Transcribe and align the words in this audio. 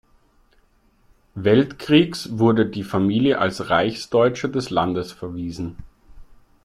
Weltkriegs 1.35 2.39
wurde 2.39 2.65
die 2.65 2.83
Familie 2.83 3.37
als 3.37 3.69
Reichsdeutsche 3.69 4.49
des 4.49 4.71
Landes 4.71 5.11
verwiesen. 5.11 5.77